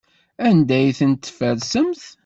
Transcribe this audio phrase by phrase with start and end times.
[0.47, 2.03] Anda ay tent-tfersemt?